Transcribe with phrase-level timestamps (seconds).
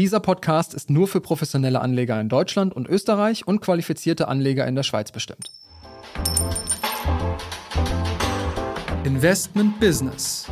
[0.00, 4.74] Dieser Podcast ist nur für professionelle Anleger in Deutschland und Österreich und qualifizierte Anleger in
[4.74, 5.50] der Schweiz bestimmt.
[9.04, 10.46] Investment Business.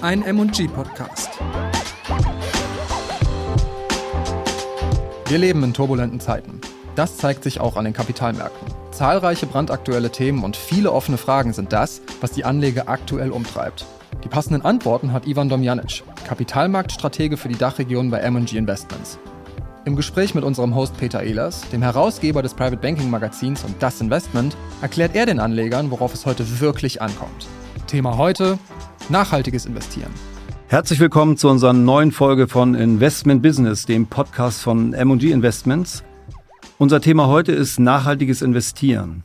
[0.00, 1.28] Ein MG Podcast.
[5.26, 6.58] Wir leben in turbulenten Zeiten.
[6.94, 8.68] Das zeigt sich auch an den Kapitalmärkten.
[8.90, 13.84] Zahlreiche brandaktuelle Themen und viele offene Fragen sind das, was die Anleger aktuell umtreibt.
[14.24, 19.16] Die passenden Antworten hat Ivan Domjanic, Kapitalmarktstratege für die Dachregion bei M&G Investments.
[19.84, 24.00] Im Gespräch mit unserem Host Peter Ehlers, dem Herausgeber des Private Banking Magazins und Das
[24.00, 27.46] Investment, erklärt er den Anlegern, worauf es heute wirklich ankommt.
[27.86, 28.58] Thema heute:
[29.08, 30.10] nachhaltiges Investieren.
[30.66, 36.02] Herzlich willkommen zu unserer neuen Folge von Investment Business, dem Podcast von M&G Investments.
[36.76, 39.22] Unser Thema heute ist nachhaltiges Investieren.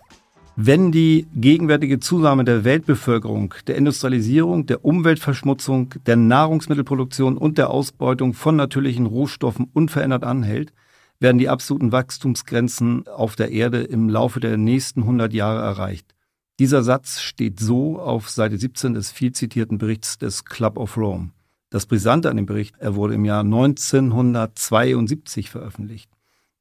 [0.56, 8.36] Wenn die gegenwärtige Zunahme der Weltbevölkerung, der Industrialisierung, der Umweltverschmutzung, der Nahrungsmittelproduktion und der Ausbeutung
[8.36, 10.72] von natürlichen Rohstoffen unverändert anhält,
[11.20, 16.14] werden die absoluten Wachstumsgrenzen auf der Erde im Laufe der nächsten 100 Jahre erreicht.
[16.60, 21.32] Dieser Satz steht so auf Seite 17 des viel zitierten Berichts des Club of Rome.
[21.72, 26.12] Das Brisante an dem Bericht, er wurde im Jahr 1972 veröffentlicht.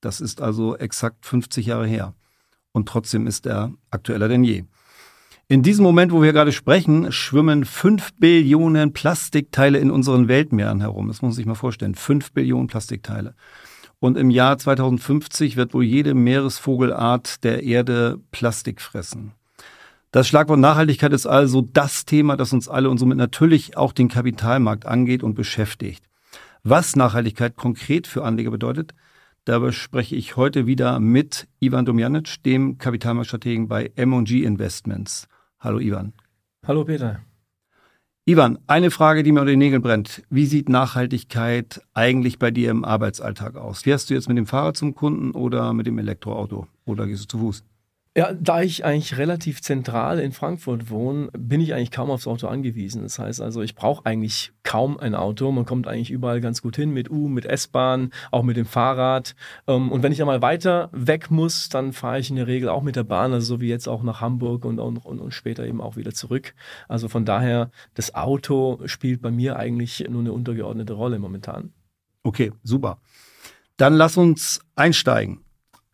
[0.00, 2.14] Das ist also exakt 50 Jahre her
[2.72, 4.64] und trotzdem ist er aktueller denn je.
[5.48, 11.08] In diesem Moment, wo wir gerade sprechen, schwimmen fünf Billionen Plastikteile in unseren Weltmeeren herum.
[11.08, 11.94] Das muss man sich mal vorstellen.
[11.94, 13.34] Fünf Billionen Plastikteile.
[13.98, 19.32] Und im Jahr 2050 wird wohl jede Meeresvogelart der Erde Plastik fressen.
[20.10, 24.08] Das Schlagwort Nachhaltigkeit ist also das Thema, das uns alle und somit natürlich auch den
[24.08, 26.04] Kapitalmarkt angeht und beschäftigt.
[26.64, 28.94] Was Nachhaltigkeit konkret für Anleger bedeutet,
[29.44, 35.26] Dabei spreche ich heute wieder mit Ivan Domjanic, dem Kapitalmarktstrategen bei M&G Investments.
[35.58, 36.12] Hallo Ivan.
[36.64, 37.22] Hallo Peter.
[38.24, 40.22] Ivan, eine Frage, die mir unter den Nägeln brennt.
[40.30, 43.82] Wie sieht Nachhaltigkeit eigentlich bei dir im Arbeitsalltag aus?
[43.82, 47.26] Fährst du jetzt mit dem Fahrrad zum Kunden oder mit dem Elektroauto oder gehst du
[47.26, 47.64] zu Fuß?
[48.14, 52.46] Ja, da ich eigentlich relativ zentral in Frankfurt wohne, bin ich eigentlich kaum aufs Auto
[52.46, 53.02] angewiesen.
[53.02, 55.50] Das heißt also, ich brauche eigentlich kaum ein Auto.
[55.50, 59.34] Man kommt eigentlich überall ganz gut hin mit U, mit S-Bahn, auch mit dem Fahrrad.
[59.66, 62.82] Ähm, und wenn ich einmal weiter weg muss, dann fahre ich in der Regel auch
[62.82, 65.80] mit der Bahn, also so wie jetzt auch nach Hamburg und, und, und später eben
[65.80, 66.54] auch wieder zurück.
[66.88, 71.72] Also von daher, das Auto spielt bei mir eigentlich nur eine untergeordnete Rolle momentan.
[72.24, 73.00] Okay, super.
[73.78, 75.40] Dann lass uns einsteigen.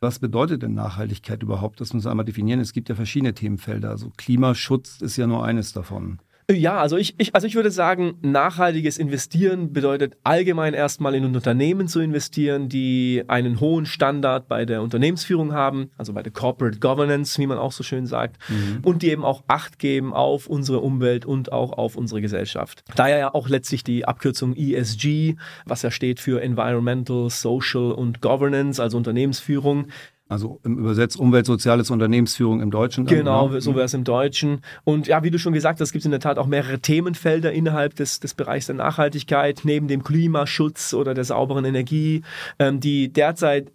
[0.00, 1.80] Was bedeutet denn Nachhaltigkeit überhaupt?
[1.80, 2.60] Das muss man einmal definieren.
[2.60, 3.90] Es gibt ja verschiedene Themenfelder.
[3.90, 6.20] Also Klimaschutz ist ja nur eines davon.
[6.50, 11.88] Ja, also ich, ich, also ich würde sagen, nachhaltiges Investieren bedeutet allgemein erstmal in Unternehmen
[11.88, 17.38] zu investieren, die einen hohen Standard bei der Unternehmensführung haben, also bei der Corporate Governance,
[17.38, 18.78] wie man auch so schön sagt, mhm.
[18.82, 22.82] und die eben auch Acht geben auf unsere Umwelt und auch auf unsere Gesellschaft.
[22.96, 28.82] Daher ja auch letztlich die Abkürzung ESG, was ja steht für Environmental, Social und Governance,
[28.82, 29.88] also Unternehmensführung.
[30.28, 33.06] Also im Übersetz Umwelt, Soziales, Unternehmensführung im Deutschen.
[33.06, 34.60] Dann, genau, genau, so wäre es im Deutschen.
[34.84, 37.52] Und ja, wie du schon gesagt hast, gibt es in der Tat auch mehrere Themenfelder
[37.52, 42.22] innerhalb des, des Bereichs der Nachhaltigkeit, neben dem Klimaschutz oder der sauberen Energie,
[42.58, 43.72] ähm, die derzeit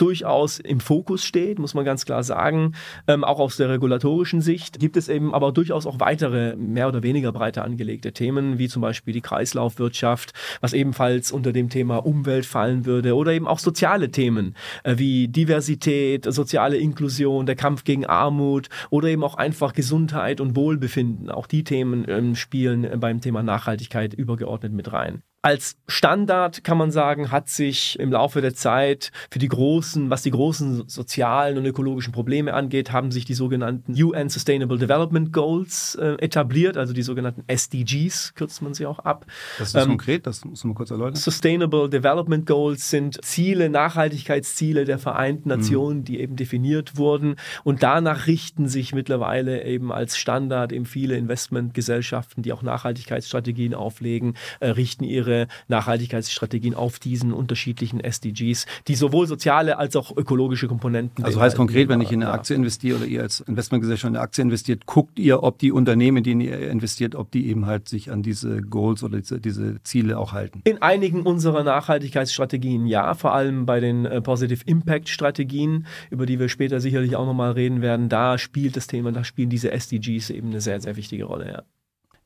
[0.00, 2.74] durchaus im Fokus steht, muss man ganz klar sagen.
[3.06, 7.02] Ähm, auch aus der regulatorischen Sicht gibt es eben aber durchaus auch weitere, mehr oder
[7.02, 12.46] weniger breiter angelegte Themen, wie zum Beispiel die Kreislaufwirtschaft, was ebenfalls unter dem Thema Umwelt
[12.46, 18.06] fallen würde, oder eben auch soziale Themen äh, wie Diversität, soziale Inklusion, der Kampf gegen
[18.06, 21.30] Armut oder eben auch einfach Gesundheit und Wohlbefinden.
[21.30, 25.22] Auch die Themen ähm, spielen beim Thema Nachhaltigkeit übergeordnet mit rein.
[25.42, 30.20] Als Standard kann man sagen, hat sich im Laufe der Zeit für die großen, was
[30.20, 35.94] die großen sozialen und ökologischen Probleme angeht, haben sich die sogenannten UN Sustainable Development Goals
[35.94, 39.24] äh, etabliert, also die sogenannten SDGs, kürzt man sie auch ab.
[39.58, 41.16] Das ist ähm, konkret, das muss man kurz erläutern.
[41.16, 45.56] Sustainable Development Goals sind Ziele, Nachhaltigkeitsziele der Vereinten mhm.
[45.56, 46.04] Nationen, mhm.
[46.04, 47.36] die eben definiert wurden.
[47.64, 54.34] Und danach richten sich mittlerweile eben als Standard eben viele Investmentgesellschaften, die auch Nachhaltigkeitsstrategien auflegen,
[54.60, 60.68] äh, richten ihre ihre Nachhaltigkeitsstrategien auf diesen unterschiedlichen SDGs, die sowohl soziale als auch ökologische
[60.68, 61.24] Komponenten.
[61.24, 64.22] Also heißt konkret, wenn ich in eine Aktie investiere oder ihr als Investmentgesellschaft in eine
[64.22, 67.88] Aktie investiert, guckt ihr, ob die Unternehmen, in denen ihr investiert, ob die eben halt
[67.88, 70.60] sich an diese Goals oder diese, diese Ziele auch halten?
[70.64, 76.38] In einigen unserer Nachhaltigkeitsstrategien ja, vor allem bei den äh, Positive Impact Strategien, über die
[76.38, 80.30] wir später sicherlich auch nochmal reden werden, da spielt das Thema, da spielen diese SDGs
[80.30, 81.62] eben eine sehr, sehr wichtige Rolle, ja.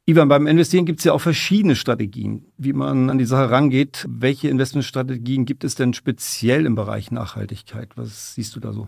[0.07, 4.05] Ivan, beim Investieren gibt es ja auch verschiedene Strategien, wie man an die Sache rangeht.
[4.07, 7.97] Welche Investmentstrategien gibt es denn speziell im Bereich Nachhaltigkeit?
[7.97, 8.87] Was siehst du da so?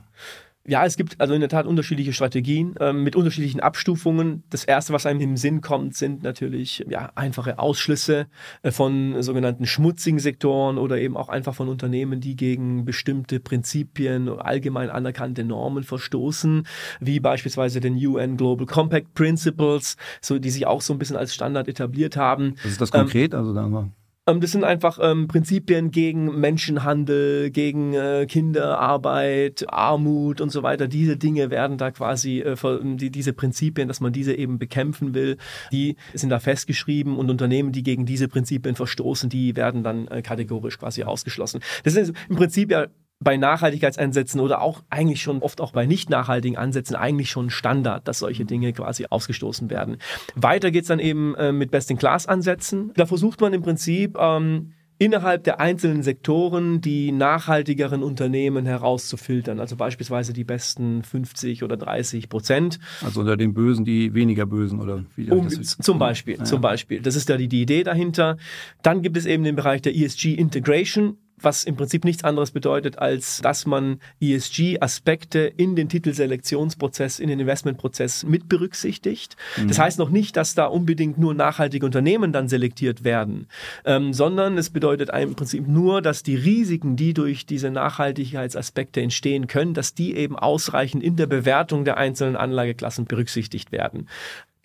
[0.68, 4.42] Ja, es gibt also in der Tat unterschiedliche Strategien ähm, mit unterschiedlichen Abstufungen.
[4.50, 8.26] Das erste, was einem im Sinn kommt, sind natürlich ja, einfache Ausschlüsse
[8.62, 14.28] äh, von sogenannten schmutzigen Sektoren oder eben auch einfach von Unternehmen, die gegen bestimmte Prinzipien,
[14.28, 16.66] allgemein anerkannte Normen verstoßen,
[17.00, 21.32] wie beispielsweise den UN Global Compact Principles, so, die sich auch so ein bisschen als
[21.32, 22.54] Standard etabliert haben.
[22.64, 23.34] Was ist das konkret?
[23.34, 23.88] Ähm, also da
[24.26, 30.88] das sind einfach ähm, Prinzipien gegen Menschenhandel, gegen äh, Kinderarbeit, Armut und so weiter.
[30.88, 32.56] Diese Dinge werden da quasi, äh,
[32.96, 35.36] die, diese Prinzipien, dass man diese eben bekämpfen will,
[35.70, 40.22] die sind da festgeschrieben und Unternehmen, die gegen diese Prinzipien verstoßen, die werden dann äh,
[40.22, 41.60] kategorisch quasi ausgeschlossen.
[41.84, 42.88] Das ist im Prinzip ja
[43.18, 48.06] bei Nachhaltigkeitsansätzen oder auch eigentlich schon oft auch bei nicht nachhaltigen Ansätzen eigentlich schon Standard,
[48.06, 49.96] dass solche Dinge quasi ausgestoßen werden.
[50.34, 52.92] Weiter geht's dann eben äh, mit Best-in-Class-Ansätzen.
[52.94, 59.76] Da versucht man im Prinzip ähm, innerhalb der einzelnen Sektoren die nachhaltigeren Unternehmen herauszufiltern, also
[59.76, 62.78] beispielsweise die besten 50 oder 30 Prozent.
[63.02, 66.44] Also unter den Bösen die weniger Bösen oder wie um, Zum Beispiel, ja.
[66.44, 67.00] zum Beispiel.
[67.00, 68.36] Das ist ja die, die Idee dahinter.
[68.82, 72.98] Dann gibt es eben den Bereich der ESG Integration was im Prinzip nichts anderes bedeutet,
[72.98, 79.36] als dass man ESG-Aspekte in den Titelselektionsprozess, in den Investmentprozess mit berücksichtigt.
[79.56, 79.68] Mhm.
[79.68, 83.48] Das heißt noch nicht, dass da unbedingt nur nachhaltige Unternehmen dann selektiert werden,
[83.84, 89.46] ähm, sondern es bedeutet im Prinzip nur, dass die Risiken, die durch diese Nachhaltigkeitsaspekte entstehen
[89.46, 94.08] können, dass die eben ausreichend in der Bewertung der einzelnen Anlageklassen berücksichtigt werden.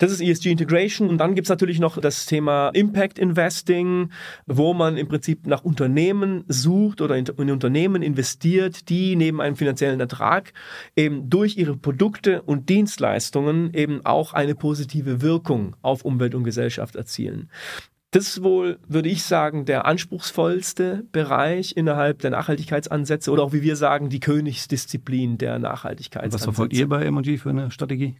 [0.02, 1.08] Das ist ESG Integration.
[1.08, 4.10] Und dann gibt es natürlich noch das Thema Impact Investing,
[4.46, 9.54] wo man im Prinzip nach Unternehmen sucht oder in, in Unternehmen investiert, die neben einem
[9.54, 10.54] finanziellen Ertrag
[10.96, 16.96] eben durch ihre Produkte und Dienstleistungen eben auch eine positive Wirkung auf Umwelt und Gesellschaft
[16.96, 17.48] erzielen.
[18.10, 23.62] Das ist wohl, würde ich sagen, der anspruchsvollste Bereich innerhalb der Nachhaltigkeitsansätze oder auch, wie
[23.62, 26.34] wir sagen, die Königsdisziplin der Nachhaltigkeitsansätze.
[26.34, 28.16] Was verfolgt ihr bei M&G für eine Strategie?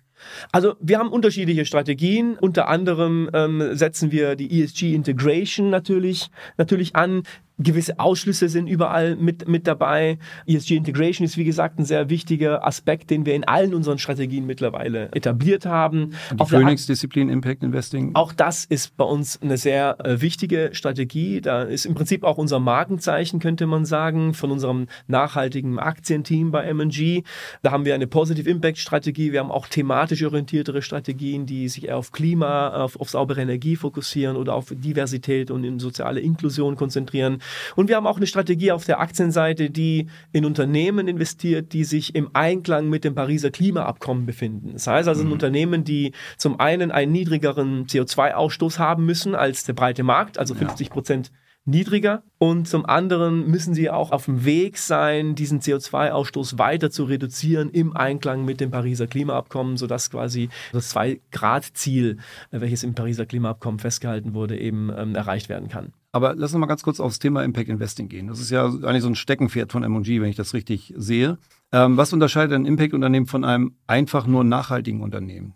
[0.50, 2.36] Also wir haben unterschiedliche Strategien.
[2.38, 7.22] Unter anderem ähm, setzen wir die ESG Integration natürlich, natürlich an
[7.62, 10.18] gewisse Ausschlüsse sind überall mit, mit dabei.
[10.46, 14.46] ESG Integration ist, wie gesagt, ein sehr wichtiger Aspekt, den wir in allen unseren Strategien
[14.46, 16.14] mittlerweile etabliert haben.
[16.32, 18.12] Die Königsdisziplin Impact Investing?
[18.14, 21.40] Auch das ist bei uns eine sehr äh, wichtige Strategie.
[21.40, 26.64] Da ist im Prinzip auch unser Markenzeichen, könnte man sagen, von unserem nachhaltigen Aktienteam bei
[26.64, 27.22] M&G.
[27.62, 29.32] Da haben wir eine Positive Impact Strategie.
[29.32, 33.76] Wir haben auch thematisch orientiertere Strategien, die sich eher auf Klima, auf, auf saubere Energie
[33.76, 37.38] fokussieren oder auf Diversität und in soziale Inklusion konzentrieren.
[37.76, 42.14] Und wir haben auch eine Strategie auf der Aktienseite, die in Unternehmen investiert, die sich
[42.14, 44.70] im Einklang mit dem Pariser Klimaabkommen befinden.
[44.74, 45.32] Das heißt also mhm.
[45.32, 50.90] Unternehmen, die zum einen einen niedrigeren CO2-Ausstoß haben müssen als der breite Markt, also 50
[50.90, 51.32] Prozent
[51.64, 57.04] niedriger und zum anderen müssen sie auch auf dem Weg sein, diesen CO2-Ausstoß weiter zu
[57.04, 62.18] reduzieren im Einklang mit dem Pariser Klimaabkommen, sodass quasi das Zwei-Grad-Ziel,
[62.50, 65.92] welches im Pariser Klimaabkommen festgehalten wurde, eben ähm, erreicht werden kann.
[66.10, 68.26] Aber lass uns mal ganz kurz aufs Thema Impact Investing gehen.
[68.26, 71.38] Das ist ja eigentlich so ein Steckenpferd von M&G, wenn ich das richtig sehe.
[71.72, 75.54] Ähm, was unterscheidet ein Impact-Unternehmen von einem einfach nur nachhaltigen Unternehmen?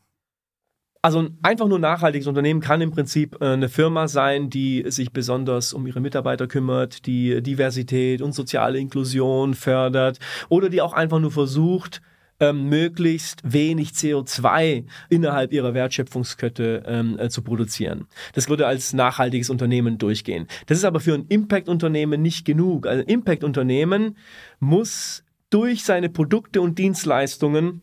[1.07, 5.13] Also ein einfach nur nachhaltiges Unternehmen kann im Prinzip äh, eine Firma sein, die sich
[5.13, 10.19] besonders um ihre Mitarbeiter kümmert, die Diversität und soziale Inklusion fördert
[10.49, 12.03] oder die auch einfach nur versucht,
[12.41, 18.09] ähm, möglichst wenig CO2 innerhalb ihrer Wertschöpfungskette ähm, äh, zu produzieren.
[18.33, 20.49] Das würde als nachhaltiges Unternehmen durchgehen.
[20.67, 22.89] Das ist aber für ein Impact-Unternehmen nicht genug.
[22.89, 24.17] Also ein Impact-Unternehmen
[24.59, 27.83] muss durch seine Produkte und Dienstleistungen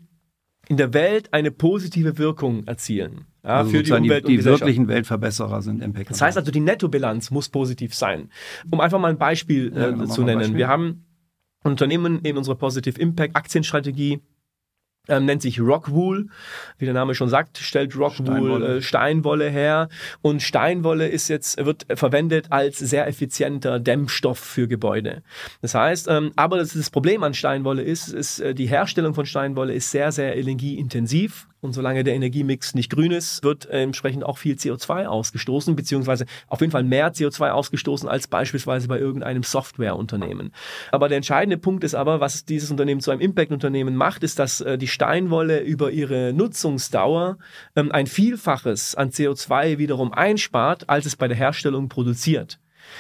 [0.74, 3.27] in der Welt eine positive Wirkung erzielen.
[3.44, 6.10] Ja, also für die Umwelt die, die wirklichen Weltverbesserer sind Impact.
[6.10, 8.32] Das heißt also, die Nettobilanz muss positiv sein.
[8.72, 10.39] Um einfach mal ein Beispiel äh, ja, zu nennen.
[10.39, 10.58] Beispiel.
[10.58, 11.06] Wir haben
[11.63, 14.22] Unternehmen in unserer Positive Impact Aktienstrategie
[15.07, 16.27] ähm, nennt sich Rockwool,
[16.77, 18.77] wie der Name schon sagt, stellt Rockwool Steinwolle.
[18.77, 19.89] Äh, Steinwolle her
[20.22, 25.24] und Steinwolle ist jetzt wird verwendet als sehr effizienter Dämmstoff für Gebäude.
[25.62, 29.25] Das heißt, ähm, aber das, das Problem an Steinwolle ist, ist äh, die Herstellung von
[29.25, 34.24] Steinwolle ist sehr sehr energieintensiv und solange der Energiemix nicht grün ist, wird äh, entsprechend
[34.24, 39.43] auch viel CO2 ausgestoßen, beziehungsweise auf jeden Fall mehr CO2 ausgestoßen als beispielsweise bei irgendeinem
[39.43, 40.51] Softwareunternehmen.
[40.91, 44.62] Aber der entscheidende Punkt ist aber, was dieses Unternehmen zu einem Impact-Unternehmen macht, ist, dass
[44.62, 47.38] äh, die Steinwolle über ihre Nutzungsdauer
[47.75, 52.60] ähm, ein Vielfaches an CO2 wiederum einspart, als es bei der Herstellung produziert.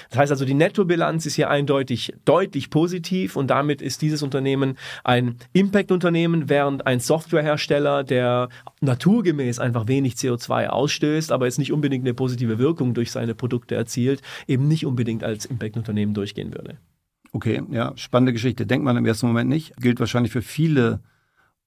[0.09, 4.77] Das heißt also, die Nettobilanz ist hier eindeutig deutlich positiv und damit ist dieses Unternehmen
[5.03, 8.49] ein Impact-Unternehmen, während ein Softwarehersteller, der
[8.81, 13.75] naturgemäß einfach wenig CO2 ausstößt, aber jetzt nicht unbedingt eine positive Wirkung durch seine Produkte
[13.75, 16.77] erzielt, eben nicht unbedingt als Impact-Unternehmen durchgehen würde.
[17.31, 18.67] Okay, ja, spannende Geschichte.
[18.67, 19.75] Denkt man im ersten Moment nicht.
[19.77, 20.99] Gilt wahrscheinlich für viele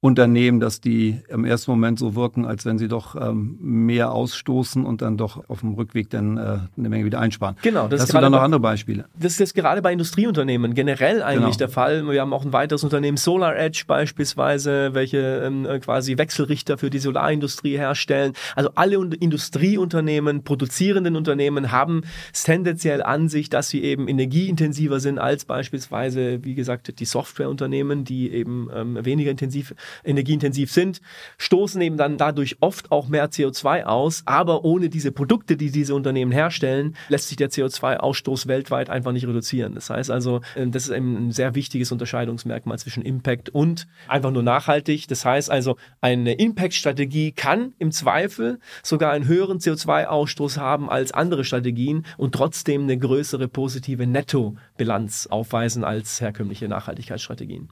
[0.00, 4.84] Unternehmen, dass die im ersten Moment so wirken, als wenn sie doch ähm, mehr ausstoßen
[4.84, 7.56] und dann doch auf dem Rückweg dann äh, eine Menge wieder einsparen.
[7.62, 7.88] Genau.
[7.88, 9.06] Das Hast du da noch andere Beispiele?
[9.18, 11.56] Das ist jetzt gerade bei Industrieunternehmen generell eigentlich genau.
[11.56, 12.06] der Fall.
[12.08, 16.90] Wir haben auch ein weiteres Unternehmen, Solar Edge beispielsweise, welche ähm, äh, quasi Wechselrichter für
[16.90, 18.34] die Solarindustrie herstellen.
[18.54, 22.02] Also alle Industrieunternehmen, produzierenden Unternehmen haben
[22.34, 28.04] es tendenziell an sich, dass sie eben energieintensiver sind als beispielsweise, wie gesagt, die Softwareunternehmen,
[28.04, 29.74] die eben ähm, weniger intensiv
[30.04, 31.00] energieintensiv sind,
[31.38, 34.22] stoßen eben dann dadurch oft auch mehr CO2 aus.
[34.26, 39.26] Aber ohne diese Produkte, die diese Unternehmen herstellen, lässt sich der CO2-Ausstoß weltweit einfach nicht
[39.26, 39.74] reduzieren.
[39.74, 44.42] Das heißt also, ähm, das ist ein sehr wichtiges Unterscheidungsmerkmal zwischen Impact und einfach nur
[44.42, 45.08] nachhaltig.
[45.08, 51.44] Das heißt also, eine Impact-Strategie kann im Zweifel sogar einen höheren CO2-Ausstoß haben als andere
[51.44, 57.68] Strategien und trotzdem eine größere positive Nettobilanz aufweisen als herkömmliche Nachhaltigkeitsstrategien.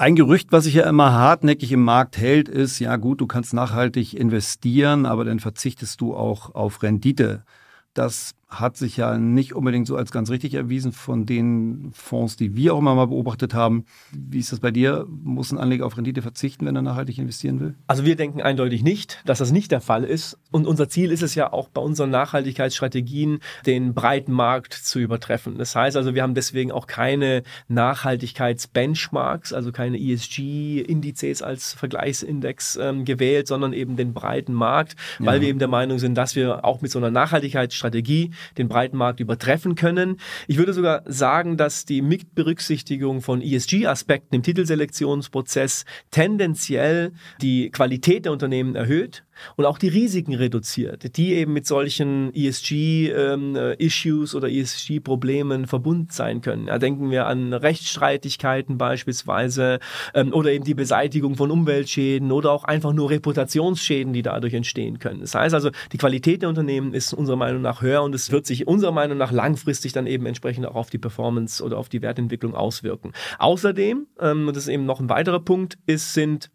[0.00, 3.52] Ein Gerücht, was sich ja immer hartnäckig im Markt hält, ist, ja gut, du kannst
[3.52, 7.44] nachhaltig investieren, aber dann verzichtest du auch auf Rendite.
[7.92, 12.56] Das hat sich ja nicht unbedingt so als ganz richtig erwiesen von den Fonds, die
[12.56, 13.84] wir auch immer mal beobachtet haben.
[14.12, 15.06] Wie ist das bei dir?
[15.08, 17.74] Muss ein Anleger auf Rendite verzichten, wenn er nachhaltig investieren will?
[17.86, 20.36] Also wir denken eindeutig nicht, dass das nicht der Fall ist.
[20.50, 25.56] Und unser Ziel ist es ja auch bei unseren Nachhaltigkeitsstrategien, den breiten Markt zu übertreffen.
[25.56, 33.04] Das heißt also, wir haben deswegen auch keine Nachhaltigkeitsbenchmarks, also keine ESG-Indizes als Vergleichsindex ähm,
[33.04, 35.42] gewählt, sondern eben den breiten Markt, weil ja.
[35.42, 39.20] wir eben der Meinung sind, dass wir auch mit so einer Nachhaltigkeitsstrategie den breiten Markt
[39.20, 40.16] übertreffen können.
[40.46, 48.32] Ich würde sogar sagen, dass die Mitberücksichtigung von ESG-Aspekten im Titelselektionsprozess tendenziell die Qualität der
[48.32, 49.24] Unternehmen erhöht
[49.56, 56.40] und auch die Risiken reduziert, die eben mit solchen ESG-Issues ähm, oder ESG-Problemen verbunden sein
[56.40, 56.66] können.
[56.66, 59.78] Ja, denken wir an Rechtsstreitigkeiten beispielsweise
[60.14, 64.98] ähm, oder eben die Beseitigung von Umweltschäden oder auch einfach nur Reputationsschäden, die dadurch entstehen
[64.98, 65.20] können.
[65.20, 68.46] Das heißt also, die Qualität der Unternehmen ist unserer Meinung nach höher und es wird
[68.46, 72.02] sich unserer Meinung nach langfristig dann eben entsprechend auch auf die Performance oder auf die
[72.02, 73.12] Wertentwicklung auswirken.
[73.38, 76.50] Außerdem, ähm, und das ist eben noch ein weiterer Punkt, ist, sind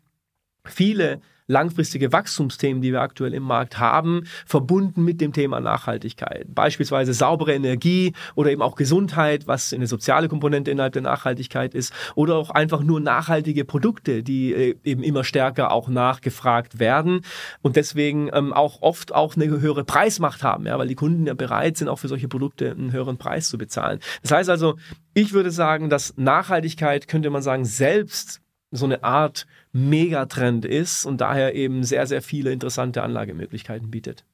[0.65, 6.47] viele langfristige Wachstumsthemen, die wir aktuell im Markt haben, verbunden mit dem Thema Nachhaltigkeit.
[6.53, 11.93] Beispielsweise saubere Energie oder eben auch Gesundheit, was eine soziale Komponente innerhalb der Nachhaltigkeit ist,
[12.15, 17.21] oder auch einfach nur nachhaltige Produkte, die äh, eben immer stärker auch nachgefragt werden
[17.61, 21.33] und deswegen ähm, auch oft auch eine höhere Preismacht haben, ja, weil die Kunden ja
[21.33, 23.99] bereit sind, auch für solche Produkte einen höheren Preis zu bezahlen.
[24.21, 24.75] Das heißt also,
[25.13, 28.41] ich würde sagen, dass Nachhaltigkeit, könnte man sagen, selbst
[28.71, 34.25] so eine Art Megatrend ist und daher eben sehr, sehr viele interessante Anlagemöglichkeiten bietet.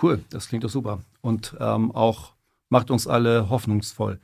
[0.00, 2.34] Cool, das klingt doch super und ähm, auch
[2.68, 4.20] macht uns alle hoffnungsvoll.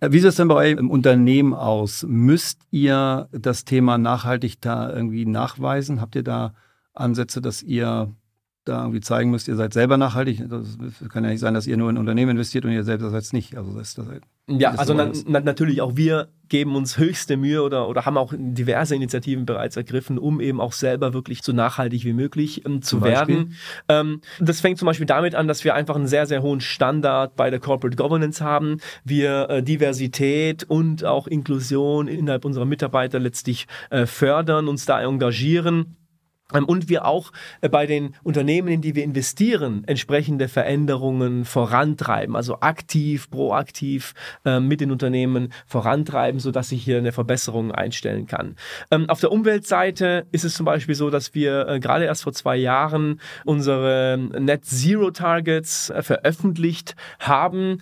[0.00, 2.04] Äh, wie sieht es denn bei euch im Unternehmen aus?
[2.08, 6.00] Müsst ihr das Thema nachhaltig da irgendwie nachweisen?
[6.00, 6.54] Habt ihr da
[6.92, 8.12] Ansätze, dass ihr
[8.64, 10.42] da irgendwie zeigen müsst, ihr seid selber nachhaltig.
[10.48, 10.76] Das
[11.10, 13.32] kann ja nicht sein, dass ihr nur in Unternehmen investiert und ihr selbst seid es
[13.32, 13.56] nicht.
[13.56, 14.06] Also das, das,
[14.46, 18.32] ja, also na, na, natürlich auch wir geben uns höchste Mühe oder, oder haben auch
[18.36, 23.02] diverse Initiativen bereits ergriffen, um eben auch selber wirklich so nachhaltig wie möglich ähm, zu
[23.02, 23.54] werden.
[23.88, 27.36] Ähm, das fängt zum Beispiel damit an, dass wir einfach einen sehr, sehr hohen Standard
[27.36, 28.78] bei der Corporate Governance haben.
[29.04, 35.96] Wir äh, Diversität und auch Inklusion innerhalb unserer Mitarbeiter letztlich äh, fördern, uns da engagieren.
[36.52, 37.32] Ähm, und wir auch
[37.62, 44.12] äh, bei den Unternehmen, in die wir investieren, entsprechende Veränderungen vorantreiben, also aktiv, proaktiv
[44.44, 48.56] äh, mit den Unternehmen vorantreiben, sodass sich hier eine Verbesserung einstellen kann.
[48.90, 52.32] Ähm, auf der Umweltseite ist es zum Beispiel so, dass wir äh, gerade erst vor
[52.34, 57.80] zwei Jahren unsere Net Zero Targets veröffentlicht haben.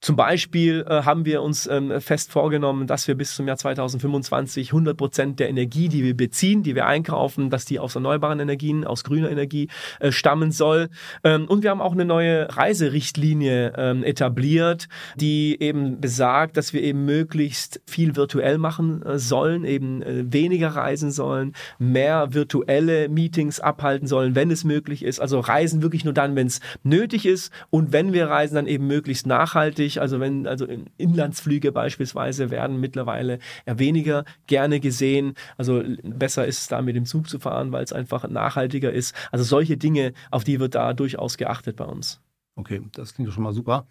[0.00, 4.68] Zum Beispiel äh, haben wir uns ähm, fest vorgenommen, dass wir bis zum Jahr 2025
[4.68, 8.84] 100 Prozent der Energie, die wir beziehen, die wir einkaufen, dass die aus erneuerbaren Energien,
[8.84, 10.88] aus grüner Energie äh, stammen soll.
[11.24, 14.86] Ähm, und wir haben auch eine neue Reiserichtlinie ähm, etabliert,
[15.16, 20.68] die eben besagt, dass wir eben möglichst viel virtuell machen äh, sollen, eben äh, weniger
[20.68, 25.18] reisen sollen, mehr virtuelle Meetings abhalten sollen, wenn es möglich ist.
[25.18, 28.86] Also reisen wirklich nur dann, wenn es nötig ist und wenn wir reisen, dann eben
[28.86, 30.00] möglichst nachhaltig wichtig.
[30.00, 30.66] Also wenn, also
[30.96, 35.34] Inlandsflüge beispielsweise werden mittlerweile eher weniger gerne gesehen.
[35.56, 39.14] Also besser ist es da mit dem Zug zu fahren, weil es einfach nachhaltiger ist.
[39.32, 42.20] Also solche Dinge, auf die wird da durchaus geachtet bei uns.
[42.56, 43.86] Okay, das klingt doch schon mal super.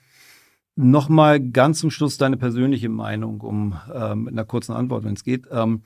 [0.76, 5.24] Nochmal ganz zum Schluss deine persönliche Meinung, um ähm, mit einer kurzen Antwort, wenn es
[5.24, 5.48] geht.
[5.50, 5.82] Ähm,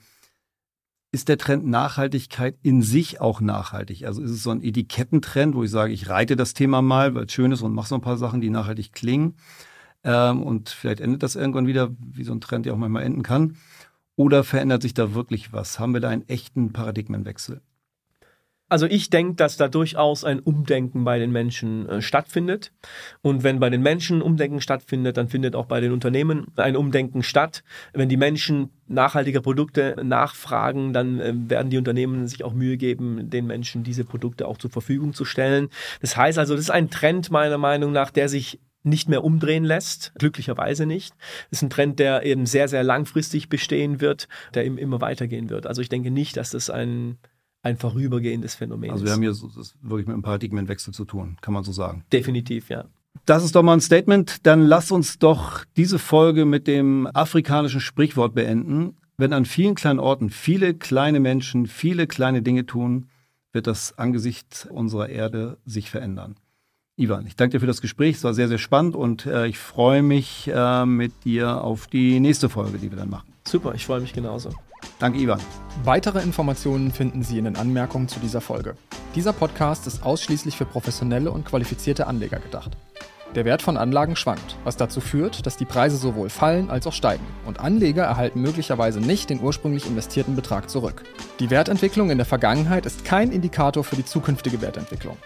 [1.14, 4.06] ist der Trend Nachhaltigkeit in sich auch nachhaltig?
[4.06, 7.24] Also ist es so ein Etikettentrend, wo ich sage, ich reite das Thema mal, weil
[7.26, 9.34] es schön ist und mache so ein paar Sachen, die nachhaltig klingen?
[10.04, 13.22] Ähm, und vielleicht endet das irgendwann wieder, wie so ein Trend ja auch manchmal enden
[13.22, 13.56] kann.
[14.16, 15.78] Oder verändert sich da wirklich was?
[15.78, 17.62] Haben wir da einen echten Paradigmenwechsel?
[18.72, 22.72] Also ich denke, dass da durchaus ein Umdenken bei den Menschen äh, stattfindet.
[23.20, 27.22] Und wenn bei den Menschen Umdenken stattfindet, dann findet auch bei den Unternehmen ein Umdenken
[27.22, 27.64] statt.
[27.92, 33.28] Wenn die Menschen nachhaltige Produkte nachfragen, dann äh, werden die Unternehmen sich auch Mühe geben,
[33.28, 35.68] den Menschen diese Produkte auch zur Verfügung zu stellen.
[36.00, 39.64] Das heißt also, das ist ein Trend meiner Meinung nach, der sich nicht mehr umdrehen
[39.64, 41.14] lässt, glücklicherweise nicht.
[41.50, 45.50] Das ist ein Trend, der eben sehr, sehr langfristig bestehen wird, der eben immer weitergehen
[45.50, 45.66] wird.
[45.66, 47.18] Also ich denke nicht, dass das ein
[47.62, 49.48] ein vorübergehendes Phänomen Also wir haben hier so,
[49.82, 52.04] wirklich mit einem Paradigmenwechsel zu tun, kann man so sagen.
[52.12, 52.86] Definitiv, ja.
[53.24, 54.46] Das ist doch mal ein Statement.
[54.46, 58.96] Dann lass uns doch diese Folge mit dem afrikanischen Sprichwort beenden.
[59.16, 63.08] Wenn an vielen kleinen Orten viele kleine Menschen viele kleine Dinge tun,
[63.52, 66.36] wird das Angesicht unserer Erde sich verändern.
[66.98, 68.16] Ivan, ich danke dir für das Gespräch.
[68.16, 72.20] Es war sehr, sehr spannend und äh, ich freue mich äh, mit dir auf die
[72.20, 73.32] nächste Folge, die wir dann machen.
[73.48, 74.50] Super, ich freue mich genauso.
[74.98, 75.40] Danke, Ivan.
[75.84, 78.76] Weitere Informationen finden Sie in den Anmerkungen zu dieser Folge.
[79.14, 82.76] Dieser Podcast ist ausschließlich für professionelle und qualifizierte Anleger gedacht.
[83.34, 86.92] Der Wert von Anlagen schwankt, was dazu führt, dass die Preise sowohl fallen als auch
[86.92, 91.04] steigen und Anleger erhalten möglicherweise nicht den ursprünglich investierten Betrag zurück.
[91.40, 95.16] Die Wertentwicklung in der Vergangenheit ist kein Indikator für die zukünftige Wertentwicklung.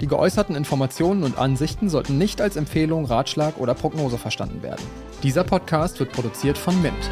[0.00, 4.84] Die geäußerten Informationen und Ansichten sollten nicht als Empfehlung, Ratschlag oder Prognose verstanden werden.
[5.22, 7.10] Dieser Podcast wird produziert von Mint.